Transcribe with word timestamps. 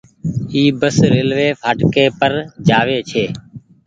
اي 0.53 0.63
بس 0.79 0.95
ريلوي 1.13 1.49
ڦآٽڪي 1.61 2.05
پر 2.19 2.31
جآوي 2.67 2.99
ڇي۔ 3.09 3.25